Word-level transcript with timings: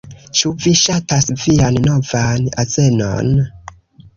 Ĉu 0.37 0.51
vi 0.63 0.71
ŝatas 0.83 1.29
vian 1.43 1.77
novan 1.89 2.49
azenon? 2.65 3.31